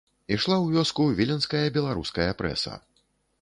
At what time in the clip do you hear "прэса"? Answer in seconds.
2.41-2.73